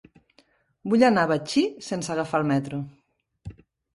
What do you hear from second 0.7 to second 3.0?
Vull anar a Betxí sense agafar el metro.